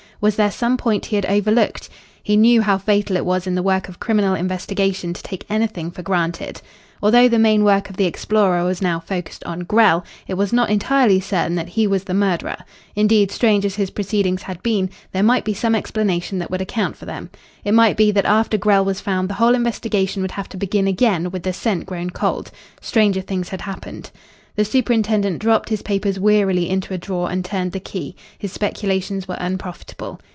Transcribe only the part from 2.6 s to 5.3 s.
how fatal it was in the work of criminal investigation to